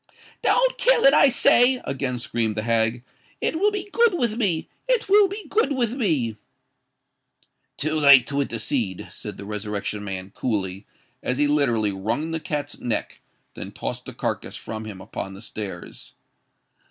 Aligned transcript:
"Don't 0.41 0.79
kill 0.79 1.03
it, 1.03 1.13
I 1.13 1.29
say!" 1.29 1.79
again 1.83 2.17
screamed 2.17 2.55
the 2.55 2.63
hag: 2.63 3.03
"it 3.39 3.59
will 3.59 3.69
be 3.71 3.87
good 3.93 4.15
with 4.17 4.35
me—it 4.35 5.07
will 5.07 5.27
be 5.27 5.45
good 5.47 5.73
with 5.73 5.93
me." 5.93 6.37
"Too 7.77 7.99
late 7.99 8.25
to 8.25 8.41
intercede," 8.41 9.09
said 9.11 9.37
the 9.37 9.45
Resurrection 9.45 10.03
Man, 10.03 10.31
coolly, 10.31 10.87
as 11.21 11.37
he 11.37 11.45
literally 11.45 11.91
wrung 11.91 12.31
the 12.31 12.39
cat's 12.39 12.79
neck: 12.79 13.21
then 13.53 13.67
he 13.67 13.73
tossed 13.73 14.05
the 14.05 14.13
carcass 14.15 14.55
from 14.55 14.85
him 14.85 15.01
upon 15.01 15.35
the 15.35 15.39
stairs. 15.43 16.13